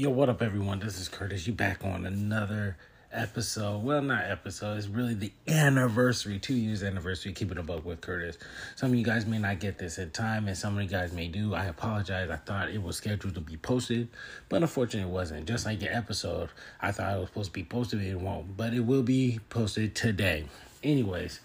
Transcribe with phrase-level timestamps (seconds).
[0.00, 0.80] Yo, what up, everyone?
[0.80, 1.46] This is Curtis.
[1.46, 2.78] You back on another
[3.12, 3.82] episode.
[3.82, 4.78] Well, not episode.
[4.78, 7.34] It's really the anniversary, two years anniversary.
[7.34, 8.38] Keeping a buck with Curtis.
[8.76, 11.12] Some of you guys may not get this in time, and some of you guys
[11.12, 11.52] may do.
[11.54, 12.30] I apologize.
[12.30, 14.08] I thought it was scheduled to be posted,
[14.48, 15.46] but unfortunately, it wasn't.
[15.46, 16.48] Just like the episode,
[16.80, 18.00] I thought it was supposed to be posted.
[18.00, 20.46] It won't, but it will be posted today.
[20.82, 21.40] Anyways,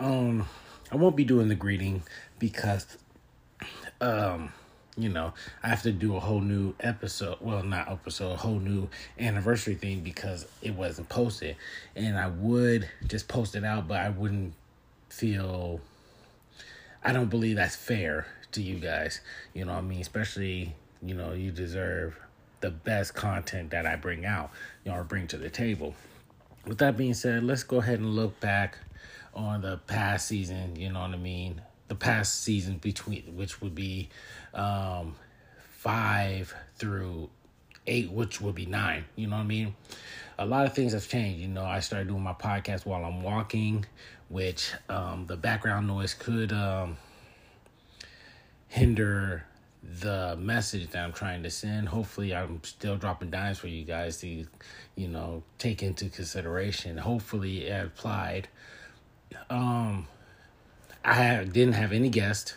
[0.00, 0.48] um,
[0.90, 2.02] I won't be doing the greeting
[2.40, 2.88] because,
[4.00, 4.52] um
[5.02, 7.38] you know, I have to do a whole new episode.
[7.40, 11.56] Well, not episode, a whole new anniversary thing because it wasn't posted.
[11.96, 14.54] And I would just post it out, but I wouldn't
[15.08, 15.80] feel.
[17.02, 19.20] I don't believe that's fair to you guys.
[19.54, 20.00] You know I mean?
[20.00, 22.16] Especially, you know, you deserve
[22.60, 24.50] the best content that I bring out,
[24.84, 25.94] you know, or bring to the table.
[26.66, 28.76] With that being said, let's go ahead and look back
[29.34, 31.62] on the past season, you know what I mean?
[31.90, 34.10] The past season between which would be
[34.54, 35.16] um,
[35.70, 37.30] five through
[37.88, 39.04] eight, which would be nine.
[39.16, 39.74] You know what I mean?
[40.38, 41.40] A lot of things have changed.
[41.40, 43.84] You know, I started doing my podcast while I'm walking,
[44.28, 46.96] which um, the background noise could um,
[48.68, 49.44] hinder
[49.82, 51.88] the message that I'm trying to send.
[51.88, 54.46] Hopefully, I'm still dropping dimes for you guys to,
[54.94, 56.98] you know, take into consideration.
[56.98, 58.46] Hopefully, it applied.
[59.48, 60.06] Um,
[61.04, 62.54] I didn't have any guests.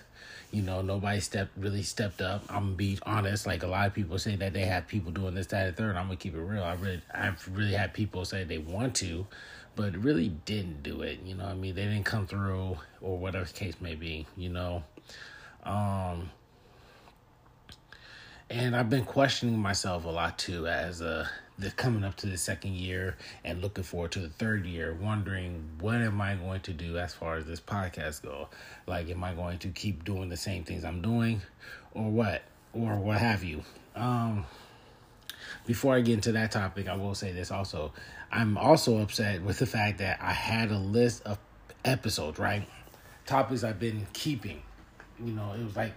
[0.52, 2.44] You know, nobody stepped really stepped up.
[2.50, 3.48] I'm gonna be honest.
[3.48, 5.96] Like a lot of people say that they have people doing this, that, and third.
[5.96, 6.64] I'm gonna keep it real.
[6.64, 9.26] I really, I've really had people say they want to,
[9.76, 11.20] but really didn't do it.
[11.26, 14.28] You know, I mean, they didn't come through or whatever the case may be.
[14.38, 14.84] You know,
[15.64, 16.30] um,
[18.54, 21.28] and I've been questioning myself a lot too as a
[21.58, 25.70] the coming up to the second year and looking forward to the third year, wondering
[25.80, 28.50] what am I going to do as far as this podcast go?
[28.88, 31.42] Like, am I going to keep doing the same things I'm doing,
[31.94, 32.44] or what,
[32.74, 33.64] or what have you?
[33.96, 34.46] Um,
[35.66, 37.92] before I get into that topic, I will say this also.
[38.32, 41.38] I'm also upset with the fact that I had a list of
[41.86, 42.68] episodes, right?
[43.28, 44.64] Topics I've been keeping.
[45.24, 45.94] You know, it was like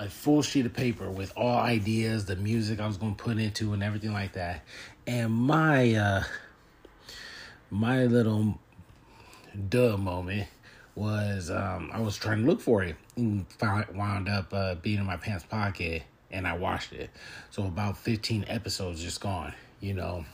[0.00, 3.38] a full sheet of paper with all ideas, the music I was going to put
[3.38, 4.62] into, and everything like that.
[5.06, 6.22] And my uh,
[7.68, 8.58] my little
[9.68, 10.48] duh moment
[10.94, 14.98] was um, I was trying to look for it and found, wound up uh, being
[14.98, 17.10] in my pants pocket, and I watched it.
[17.50, 19.52] So about fifteen episodes just gone.
[19.80, 20.24] You know,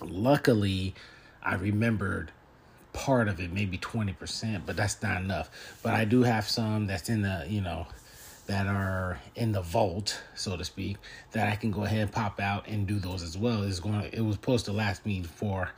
[0.00, 0.94] luckily
[1.42, 2.32] I remembered
[2.94, 5.50] part of it, maybe twenty percent, but that's not enough.
[5.82, 7.86] But I do have some that's in the you know
[8.46, 10.98] that are in the vault, so to speak,
[11.32, 13.62] that I can go ahead and pop out and do those as well.
[13.62, 15.70] It's going it was supposed to last me for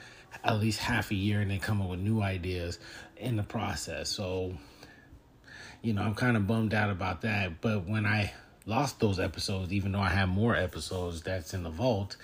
[0.45, 2.79] at least half a year and then come up with new ideas
[3.17, 4.09] in the process.
[4.09, 4.55] So,
[5.83, 7.61] you know, I'm kind of bummed out about that.
[7.61, 8.33] But when I
[8.67, 12.17] lost those episodes, even though I have more episodes that's in the vault,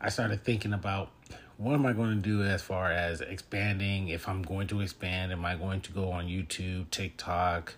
[0.00, 1.10] I started thinking about
[1.58, 4.08] what am I going to do as far as expanding?
[4.08, 7.74] If I'm going to expand, am I going to go on YouTube, TikTok,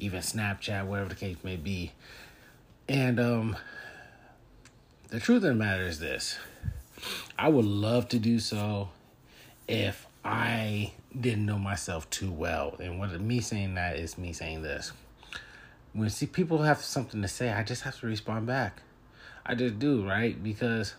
[0.00, 1.92] even Snapchat, whatever the case may be.
[2.88, 3.56] And um,
[5.08, 6.38] the truth of the matter is this
[7.38, 8.90] I would love to do so
[9.68, 12.76] if I didn't know myself too well.
[12.80, 14.92] And what me saying that is me saying this.
[15.92, 18.82] When see people have something to say, I just have to respond back.
[19.44, 20.40] I just do, right?
[20.40, 20.94] Because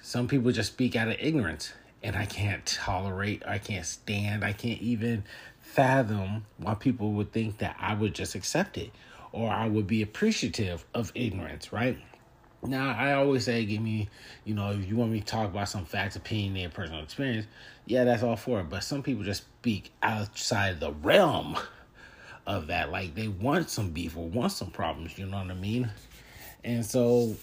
[0.00, 1.72] some people just speak out of ignorance
[2.02, 5.24] and I can't tolerate, I can't stand, I can't even
[5.74, 8.92] fathom why people would think that I would just accept it
[9.32, 11.98] or I would be appreciative of ignorance, right?
[12.62, 14.08] Now, I always say, give me,
[14.44, 17.46] you know, if you want me to talk about some facts, opinion, and personal experience,
[17.86, 18.70] yeah, that's all for it.
[18.70, 21.56] But some people just speak outside the realm
[22.46, 22.92] of that.
[22.92, 25.90] Like they want some beef or want some problems, you know what I mean?
[26.62, 27.34] And so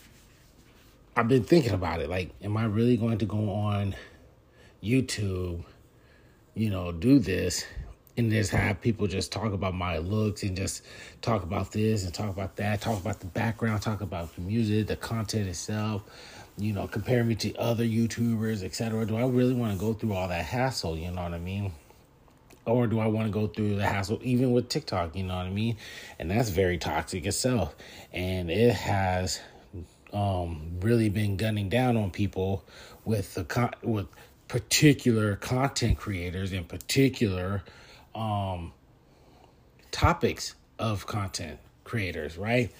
[1.17, 2.09] I've been thinking about it.
[2.09, 3.94] Like, am I really going to go on
[4.81, 5.65] YouTube,
[6.56, 7.65] you know, do this
[8.17, 10.83] and just have people just talk about my looks and just
[11.21, 14.87] talk about this and talk about that, talk about the background, talk about the music,
[14.87, 16.03] the content itself,
[16.57, 19.05] you know, compare me to other YouTubers, etc.
[19.05, 21.71] Do I really want to go through all that hassle, you know what I mean?
[22.65, 25.47] Or do I want to go through the hassle even with TikTok, you know what
[25.47, 25.77] I mean?
[26.19, 27.75] And that's very toxic itself.
[28.11, 29.39] And it has
[30.13, 32.65] um really been gunning down on people
[33.05, 34.07] with the con- with
[34.49, 37.63] particular content creators in particular
[38.15, 38.73] um,
[39.91, 42.71] topics of content creators, right?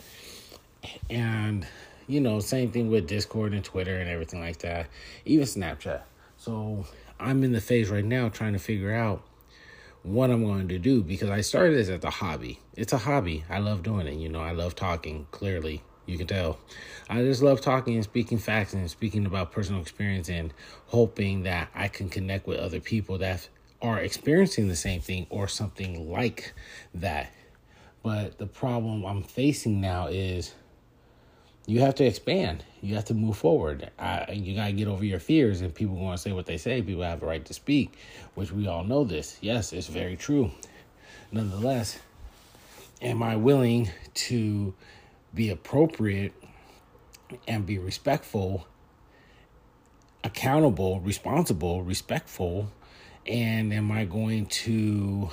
[1.10, 1.66] And
[2.08, 4.88] you know, same thing with Discord and Twitter and everything like that,
[5.26, 6.02] even Snapchat.
[6.38, 6.86] So
[7.20, 9.22] I'm in the phase right now trying to figure out
[10.04, 12.60] what I'm going to do because I started this as a hobby.
[12.76, 13.44] It's a hobby.
[13.50, 14.16] I love doing it.
[14.16, 15.84] You know, I love talking clearly.
[16.08, 16.60] You can tell.
[17.10, 20.54] I just love talking and speaking facts and speaking about personal experience and
[20.88, 23.48] hoping that I can connect with other people that
[23.82, 26.54] are experiencing the same thing or something like
[26.94, 27.32] that.
[28.04, 30.54] But the problem I'm facing now is
[31.68, 32.64] you have to expand.
[32.82, 33.92] You have to move forward.
[34.00, 36.58] I, you got to get over your fears, and people going to say what they
[36.58, 36.82] say.
[36.82, 37.94] People have a right to speak,
[38.34, 39.38] which we all know this.
[39.42, 40.52] Yes, it's very true.
[41.32, 42.00] Nonetheless,
[43.02, 44.74] am I willing to
[45.34, 46.34] be appropriate
[47.48, 48.68] and be respectful,
[50.24, 52.72] accountable, responsible, respectful?
[53.26, 55.30] And am I going to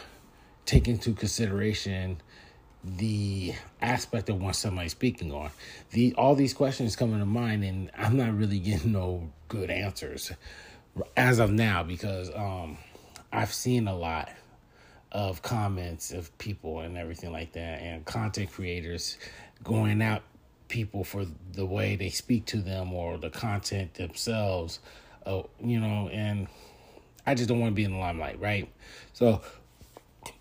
[0.66, 2.20] take into consideration
[2.84, 5.50] the aspect of what somebody's speaking on.
[5.90, 10.32] The all these questions coming to mind, and I'm not really getting no good answers
[11.16, 12.76] as of now because um,
[13.32, 14.30] I've seen a lot
[15.10, 19.16] of comments of people and everything like that, and content creators
[19.64, 20.22] going out
[20.68, 24.80] people for the way they speak to them or the content themselves,
[25.24, 26.46] uh, you know, and
[27.28, 28.72] I just don't want to be in the limelight, right?
[29.12, 29.42] So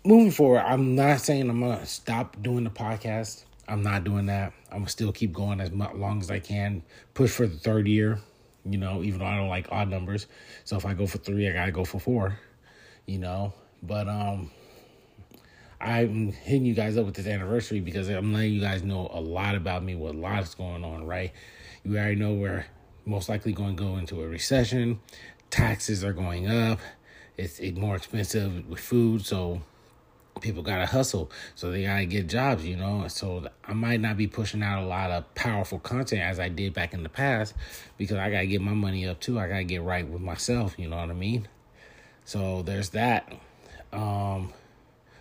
[0.06, 3.44] moving forward, I'm not saying I'm gonna stop doing the podcast.
[3.68, 4.54] I'm not doing that.
[4.72, 6.82] I'm gonna still keep going as long as I can.
[7.12, 8.20] Push for the third year,
[8.64, 10.28] you know, even though I don't like odd numbers.
[10.64, 12.38] So if I go for three, I gotta go for four,
[13.04, 13.52] you know.
[13.82, 14.50] But um
[15.82, 19.20] I'm hitting you guys up with this anniversary because I'm letting you guys know a
[19.20, 21.32] lot about me, what a lot is going on, right?
[21.84, 22.64] You already know we're
[23.04, 25.00] most likely going to go into a recession.
[25.50, 26.80] Taxes are going up.
[27.36, 29.62] It's more expensive with food, so
[30.40, 31.30] people gotta hustle.
[31.54, 33.08] So they gotta get jobs you know?
[33.08, 36.72] So i might not be pushing out a lot of powerful content as i did
[36.72, 37.54] back in the past
[37.96, 39.38] because i gotta get my money up too.
[39.38, 41.48] I gotta get right with myself you know what i mean?
[42.24, 43.32] So there's that.
[43.92, 44.52] Um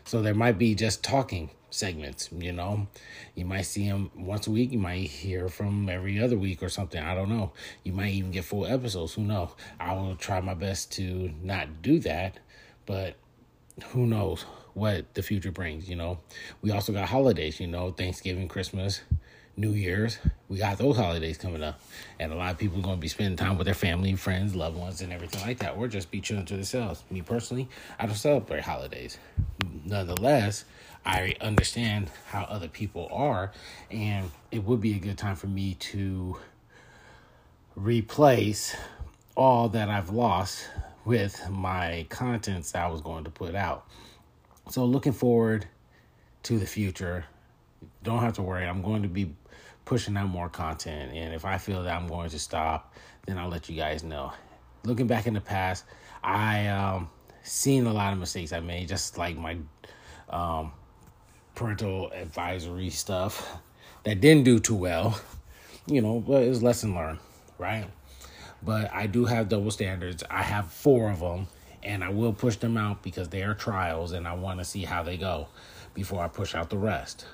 [0.08, 2.88] so there might be just talking segments you know?
[3.36, 6.70] You might see them once a week you might hear from every other week or
[6.70, 7.52] something i don't know.
[7.84, 9.50] You might even get full episodes who knows
[9.80, 12.40] i will try my best to not do that
[12.86, 13.16] but
[13.90, 14.46] who knows
[14.78, 16.20] what the future brings, you know.
[16.62, 19.02] We also got holidays, you know, Thanksgiving, Christmas,
[19.58, 20.20] New Year's.
[20.50, 21.82] We got those holidays coming up.
[22.20, 24.56] And a lot of people are going to be spending time with their family, friends,
[24.56, 25.76] loved ones, and everything like that.
[25.76, 27.04] Or just be chilling to themselves.
[27.10, 27.68] Me personally,
[28.00, 29.18] I don't celebrate holidays.
[29.84, 30.64] Nonetheless,
[31.04, 33.52] I understand how other people are.
[33.90, 36.38] And it would be a good time for me to
[37.76, 38.76] replace
[39.36, 40.70] all that I've lost
[41.04, 43.88] with my contents I was going to put out.
[44.70, 45.66] So looking forward
[46.44, 47.26] to the future.
[48.04, 48.66] Don't have to worry.
[48.66, 49.34] I'm going to be
[49.88, 51.14] pushing out more content.
[51.14, 52.94] And if I feel that I'm going to stop,
[53.26, 54.34] then I'll let you guys know.
[54.84, 55.86] Looking back in the past,
[56.22, 57.10] I um
[57.44, 59.58] seen a lot of mistakes I made, just like my
[60.30, 60.74] um
[61.56, 63.60] parental advisory stuff
[64.04, 65.20] that didn't do too well.
[65.90, 67.20] You know, but it was lesson learned,
[67.58, 67.88] right?
[68.62, 70.22] But I do have double standards.
[70.30, 71.48] I have four of them
[71.82, 74.84] and I will push them out because they are trials and I want to see
[74.84, 75.48] how they go
[75.94, 77.26] before I push out the rest.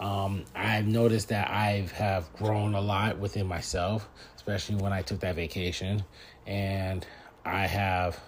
[0.00, 5.20] Um, I've noticed that I have grown a lot within myself, especially when I took
[5.20, 6.02] that vacation,
[6.46, 7.06] and
[7.44, 8.18] I have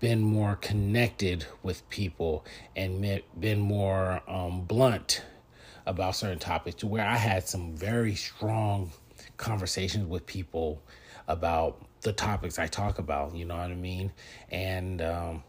[0.00, 2.44] been more connected with people
[2.74, 5.22] and been more um, blunt
[5.86, 8.90] about certain topics to where I had some very strong
[9.36, 10.82] conversations with people
[11.28, 14.12] about the topics I talk about, you know what I mean?
[14.50, 15.42] And um,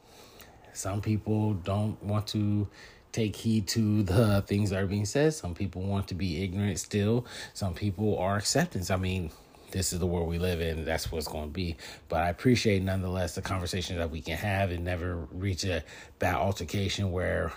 [0.74, 2.68] some people don't want to
[3.16, 5.34] take heed to the things that are being said.
[5.34, 7.26] Some people want to be ignorant still.
[7.54, 8.92] Some people are acceptance.
[8.92, 9.32] I mean,
[9.72, 10.86] this is the world we live in.
[10.86, 11.78] That's what's going to be.
[12.10, 15.84] But I appreciate nonetheless the conversation that we can have and never reach a
[16.20, 17.54] bad altercation where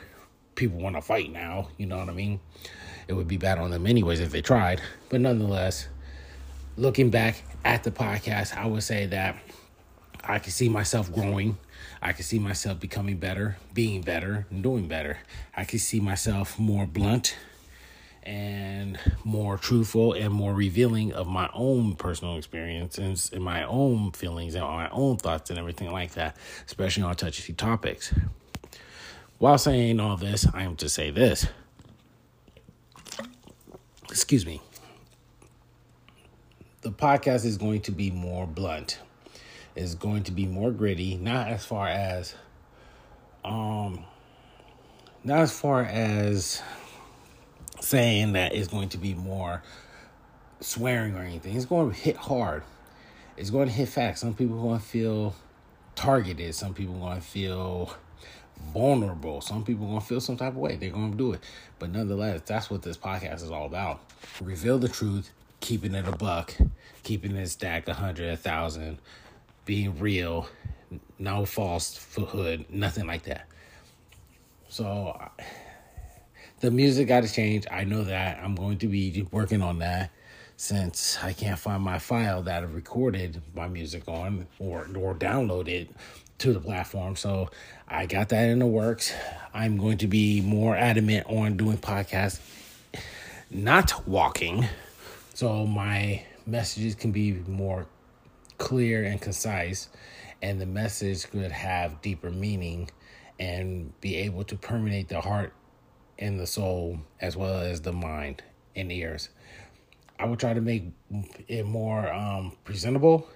[0.54, 1.68] people want to fight now.
[1.76, 2.40] You know what I mean?
[3.08, 4.80] It would be bad on them anyways if they tried.
[5.08, 5.88] But nonetheless,
[6.76, 9.36] looking back at the podcast, I would say that
[10.22, 11.58] I can see myself growing.
[12.02, 15.18] I can see myself becoming better, being better, and doing better.
[15.56, 17.36] I can see myself more blunt
[18.22, 24.54] and more truthful and more revealing of my own personal experiences and my own feelings
[24.54, 28.12] and my own thoughts and everything like that, especially on touchy topics.
[29.38, 31.46] While saying all this, I am to say this.
[34.10, 34.60] Excuse me
[36.82, 38.98] the podcast is going to be more blunt.
[39.78, 42.34] Is going to be more gritty, not as far as
[43.44, 44.04] um
[45.24, 46.62] not as far as
[47.80, 49.62] saying that it's going to be more
[50.60, 51.56] swearing or anything.
[51.56, 52.64] It's going to hit hard.
[53.36, 54.20] It's going to hit facts.
[54.20, 55.36] Some people are going to feel
[55.94, 56.54] targeted.
[56.54, 57.94] Some people are going to feel
[58.72, 59.40] vulnerable.
[59.40, 60.76] Some people are gonna feel some type of way.
[60.76, 61.40] They're gonna do it.
[61.78, 64.00] But nonetheless, that's what this podcast is all about.
[64.40, 65.30] Reveal the truth,
[65.60, 66.54] keeping it a buck,
[67.02, 68.98] keeping it stacked a hundred, a thousand,
[69.68, 70.48] being real,
[71.18, 73.46] no false foothood, nothing like that.
[74.70, 75.20] So
[76.60, 77.66] the music got to change.
[77.70, 78.38] I know that.
[78.42, 80.10] I'm going to be working on that
[80.56, 85.88] since I can't find my file that I recorded my music on or or downloaded
[86.38, 87.14] to the platform.
[87.14, 87.50] So
[87.86, 89.12] I got that in the works.
[89.52, 92.40] I'm going to be more adamant on doing podcasts,
[93.50, 94.66] not walking.
[95.34, 97.86] So my messages can be more
[98.58, 99.88] clear and concise,
[100.42, 102.90] and the message could have deeper meaning
[103.40, 105.52] and be able to permeate the heart
[106.18, 108.42] and the soul as well as the mind
[108.74, 109.28] and ears.
[110.18, 110.84] I would try to make
[111.46, 113.28] it more um, presentable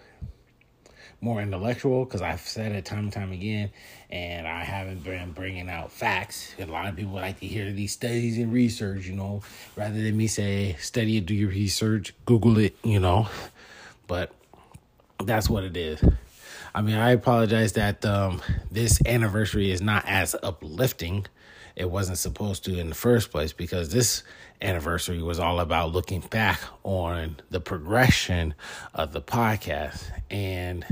[1.23, 3.71] more intellectual because I've said it time and time again,
[4.11, 6.53] and I haven't been bringing out facts.
[6.59, 9.43] A lot of people like to hear these studies and research, you know,
[9.77, 13.29] rather than me say, study it, do your research, Google it, you know.
[14.09, 14.33] But
[15.25, 16.03] that's what it is.
[16.75, 21.27] I mean, I apologize that um, this anniversary is not as uplifting.
[21.77, 24.23] It wasn't supposed to in the first place because this
[24.61, 28.55] anniversary was all about looking back on the progression
[28.95, 30.85] of the podcast and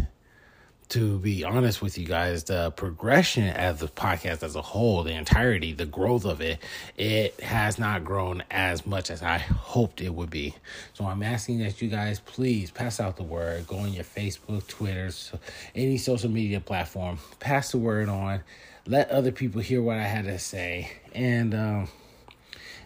[0.91, 5.13] to be honest with you guys, the progression of the podcast as a whole, the
[5.13, 6.59] entirety, the growth of it,
[6.97, 10.57] it has not grown as much as I hoped it would be.
[10.95, 13.69] So I'm asking that you guys please pass out the word.
[13.69, 15.11] Go on your Facebook, Twitter,
[15.77, 18.41] any social media platform, pass the word on.
[18.85, 20.91] Let other people hear what I had to say.
[21.15, 21.89] And um,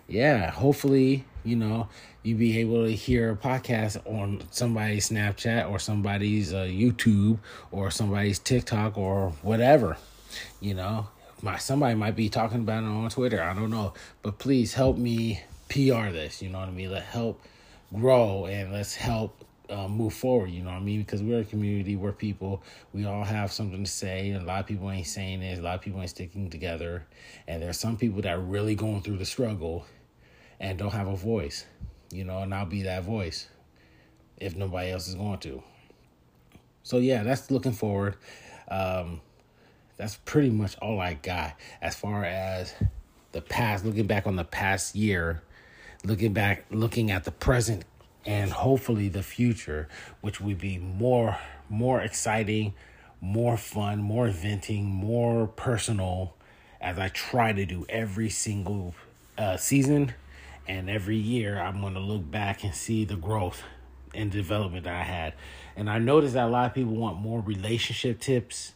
[0.07, 1.89] yeah, hopefully, you know,
[2.23, 7.39] you be able to hear a podcast on somebody's Snapchat or somebody's uh, YouTube
[7.71, 9.97] or somebody's TikTok or whatever.
[10.61, 11.09] You know,
[11.43, 13.43] my somebody might be talking about it on Twitter.
[13.43, 16.41] I don't know, but please help me PR this.
[16.41, 16.91] You know what I mean?
[16.91, 17.43] Let help
[17.93, 20.51] grow and let's help uh, move forward.
[20.51, 21.01] You know what I mean?
[21.01, 22.63] Because we're a community, we're people.
[22.93, 24.33] We all have something to say.
[24.33, 25.59] A lot of people ain't saying it.
[25.59, 27.07] A lot of people ain't sticking together.
[27.47, 29.87] And there's some people that are really going through the struggle
[30.61, 31.67] and don't have a voice
[32.15, 33.49] you know, and I'll be that voice
[34.37, 35.63] if nobody else is going to.
[36.85, 38.17] So yeah, that's looking forward.
[38.69, 39.21] Um,
[39.97, 42.73] that's pretty much all I got as far as
[43.33, 43.85] the past.
[43.85, 45.43] Looking back on the past year,
[46.05, 47.85] looking back, looking at the present,
[48.25, 49.89] and hopefully the future,
[50.21, 52.75] which would be more more exciting,
[53.21, 56.35] more fun, more venting, more personal,
[56.81, 58.95] as I try to do every single
[59.39, 60.15] uh, season
[60.67, 63.63] and every year, I'm going to look back and see the growth
[64.15, 65.35] and development that I had.
[65.77, 68.74] And I noticed that a lot of people want more relationship tips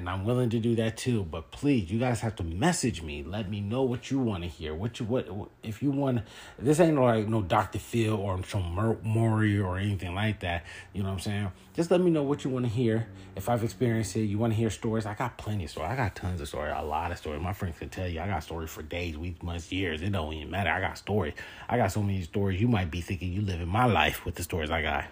[0.00, 1.24] and I'm willing to do that too.
[1.24, 3.22] But please, you guys have to message me.
[3.22, 4.74] Let me know what you want to hear.
[4.74, 5.28] What you what
[5.62, 6.22] if you want.
[6.58, 7.78] This ain't like no Dr.
[7.78, 10.64] Phil or some Maury or anything like that.
[10.94, 11.52] You know what I'm saying?
[11.74, 13.08] Just let me know what you want to hear.
[13.36, 15.04] If I've experienced it, you want to hear stories.
[15.04, 15.90] I got plenty of stories.
[15.90, 16.72] I got tons of stories.
[16.74, 17.42] A lot of stories.
[17.42, 18.20] My friends can tell you.
[18.20, 20.00] I got stories for days, weeks, months, years.
[20.00, 20.70] It don't even matter.
[20.70, 21.34] I got stories.
[21.68, 22.58] I got so many stories.
[22.58, 25.04] You might be thinking you live in my life with the stories I got.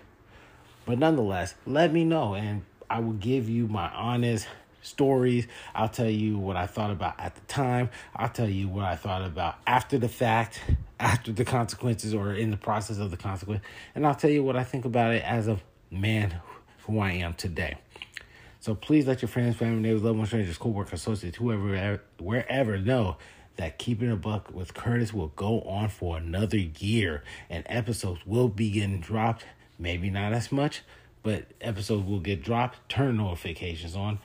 [0.86, 4.48] But nonetheless, let me know and I will give you my honest
[4.82, 5.46] stories.
[5.74, 7.90] I'll tell you what I thought about at the time.
[8.14, 10.60] I'll tell you what I thought about after the fact,
[11.00, 13.62] after the consequences, or in the process of the consequence.
[13.94, 16.40] And I'll tell you what I think about it as a man
[16.86, 17.76] who I am today.
[18.60, 23.16] So please let your friends, family, neighbors, loved ones, strangers, co-workers, associates, whoever, wherever know
[23.56, 28.48] that keeping a buck with Curtis will go on for another year, and episodes will
[28.48, 29.44] be getting dropped.
[29.78, 30.82] Maybe not as much,
[31.22, 32.88] but episodes will get dropped.
[32.88, 34.18] Turn notifications on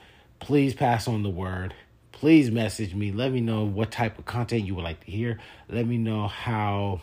[0.44, 1.74] please pass on the word.
[2.12, 3.14] Please message me.
[3.14, 5.40] Let me know what type of content you would like to hear.
[5.70, 7.00] Let me know how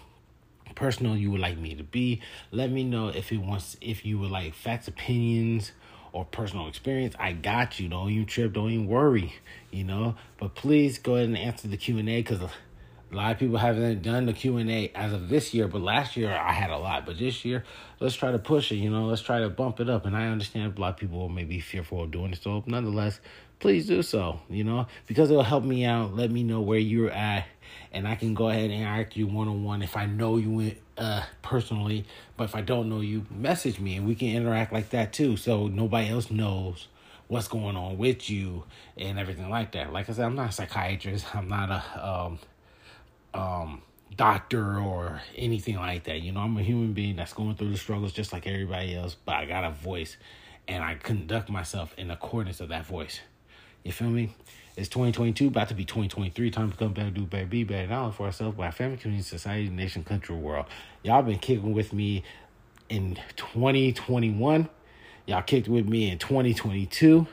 [0.74, 2.20] personal you would like me to be.
[2.50, 5.72] Let me know if it wants if you would like facts, opinions,
[6.12, 7.14] or personal experience.
[7.18, 7.88] I got you.
[7.88, 8.52] Don't even trip.
[8.52, 9.32] Don't even worry.
[9.70, 10.16] You know.
[10.38, 12.42] But please go ahead and answer the Q and A because
[13.12, 15.80] a lot of people haven't done the Q and A as of this year, but
[15.80, 17.06] last year I had a lot.
[17.06, 17.64] But this year,
[17.98, 18.76] let's try to push it.
[18.76, 20.06] You know, let's try to bump it up.
[20.06, 22.42] And I understand a lot of people may be fearful of doing it.
[22.42, 23.20] So, nonetheless,
[23.58, 24.40] please do so.
[24.48, 26.14] You know, because it'll help me out.
[26.14, 27.46] Let me know where you're at,
[27.92, 30.76] and I can go ahead and ask you one on one if I know you
[30.96, 32.04] uh personally.
[32.36, 35.36] But if I don't know you, message me, and we can interact like that too.
[35.36, 36.86] So nobody else knows
[37.26, 38.64] what's going on with you
[38.96, 39.92] and everything like that.
[39.92, 41.26] Like I said, I'm not a psychiatrist.
[41.34, 42.38] I'm not a um
[43.34, 43.82] um,
[44.16, 46.20] doctor or anything like that.
[46.20, 49.16] You know, I'm a human being that's going through the struggles just like everybody else,
[49.24, 50.16] but I got a voice
[50.68, 53.20] and I conduct myself in accordance of that voice.
[53.82, 54.34] You feel me?
[54.76, 56.50] It's 2022, about to be 2023.
[56.50, 58.96] Time to come back, do better, be better, not only for ourselves, but our family,
[58.96, 60.66] community, society, nation, country, world.
[61.02, 62.22] Y'all been kicking with me
[62.88, 64.68] in 2021.
[65.26, 67.26] Y'all kicked with me in 2022.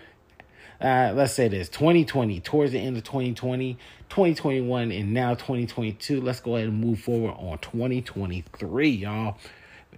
[0.80, 3.78] Uh, let's say this 2020, towards the end of 2020,
[4.10, 6.22] 2021, and now 2022.
[6.22, 9.38] Let's go ahead and move forward on 2023, y'all.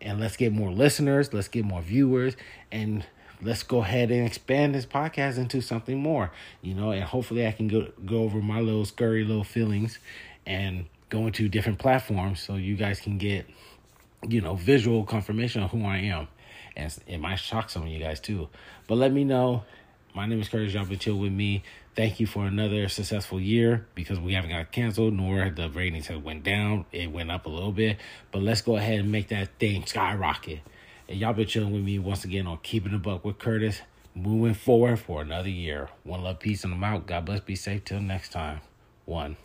[0.01, 2.37] And let's get more listeners, let's get more viewers,
[2.71, 3.05] and
[3.41, 6.31] let's go ahead and expand this podcast into something more,
[6.61, 9.99] you know, and hopefully I can go go over my little scurry little feelings
[10.45, 13.45] and go into different platforms so you guys can get,
[14.27, 16.27] you know, visual confirmation of who I am.
[16.75, 18.47] And it might shock some of you guys too.
[18.87, 19.63] But let me know.
[20.15, 20.73] My name is Curtis.
[20.73, 21.63] Y'all been chill with me.
[21.95, 26.23] Thank you for another successful year because we haven't got canceled nor the ratings have
[26.23, 26.85] went down.
[26.91, 27.97] It went up a little bit.
[28.31, 30.61] But let's go ahead and make that thing skyrocket.
[31.07, 33.81] And y'all been chilling with me once again on Keeping the Buck with Curtis.
[34.15, 35.89] Moving forward for another year.
[36.03, 37.05] One love, peace, and I'm out.
[37.05, 37.41] God bless.
[37.41, 37.85] Be safe.
[37.85, 38.61] Till next time.
[39.05, 39.37] One.